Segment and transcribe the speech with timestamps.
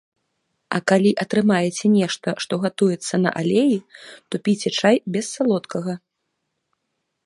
[0.77, 3.77] А калі атрымаеце нешта, што гатуецца на алеі,
[4.29, 5.93] то піце чай без салодкага.